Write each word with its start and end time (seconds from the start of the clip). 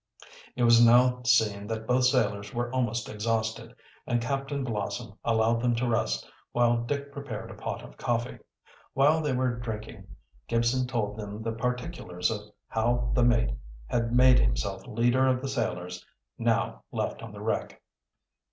It 0.55 0.63
was 0.63 0.83
now 0.83 1.21
seen 1.25 1.67
that 1.67 1.85
both 1.85 2.05
sailors 2.05 2.55
were 2.55 2.73
almost 2.73 3.07
exhausted, 3.07 3.75
and 4.07 4.19
Captain 4.19 4.63
Blossom 4.63 5.13
allowed 5.23 5.61
them 5.61 5.75
to 5.75 5.87
rest, 5.87 6.27
while 6.53 6.77
Dick 6.81 7.11
prepared 7.11 7.51
a 7.51 7.53
pot 7.53 7.83
of 7.83 7.97
coffee. 7.99 8.39
While 8.93 9.21
they 9.21 9.31
were 9.33 9.57
drinking, 9.59 10.07
Gibson 10.47 10.87
told 10.87 11.17
them 11.17 11.43
the 11.43 11.51
particulars 11.51 12.31
of 12.31 12.51
how 12.67 13.11
the 13.13 13.23
mate 13.23 13.51
had 13.85 14.11
made 14.11 14.39
himself 14.39 14.87
leader 14.87 15.27
of 15.27 15.39
the 15.39 15.47
sailors 15.47 16.03
now 16.35 16.81
left 16.91 17.21
on 17.21 17.31
the 17.31 17.41
wreck. 17.43 17.79